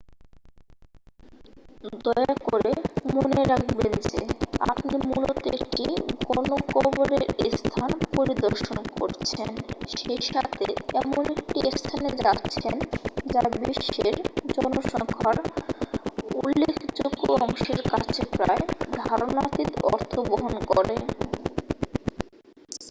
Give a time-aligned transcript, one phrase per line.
[2.05, 2.71] দয়া করে
[3.15, 4.21] মনে রাখবেন যে
[4.63, 5.85] আপনি মূলত একটি
[6.27, 7.23] গণকবরের
[7.53, 9.49] স্থান পরিদর্শন করছেন
[9.91, 10.65] সেইসাথে
[11.01, 12.75] এমন একটি স্থানে যাচ্ছেন
[13.31, 14.15] যা বিশ্বের
[14.53, 15.37] জনসংখ্যার
[16.39, 18.63] উল্লেখযোগ্য অংশের কাছে প্রায়
[19.01, 20.95] ধারণাতীত অর্থবহন করে